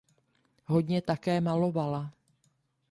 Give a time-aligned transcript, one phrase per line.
[0.65, 2.13] Hodně také malovala.